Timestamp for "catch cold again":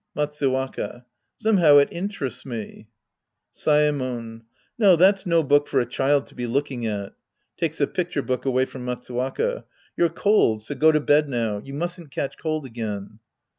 12.09-13.19